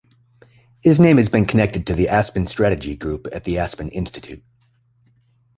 His 0.81 0.99
name 0.99 1.17
has 1.17 1.29
been 1.29 1.45
connected 1.45 1.85
to 1.85 1.93
the 1.93 2.09
Aspen 2.09 2.47
Strategy 2.47 2.95
Group 2.95 3.27
at 3.31 3.43
the 3.43 3.59
Aspen 3.59 3.89
Institute. 3.89 4.43